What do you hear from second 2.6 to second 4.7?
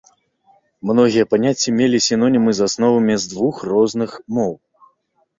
асновамі з двух розных моў.